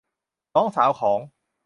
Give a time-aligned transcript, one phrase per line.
[0.55, 1.19] น้องสาวของ